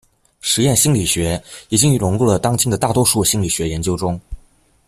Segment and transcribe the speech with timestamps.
[0.39, 1.39] 实验心理学
[1.69, 4.19] 已经融入了当今的大多数心理学研究中。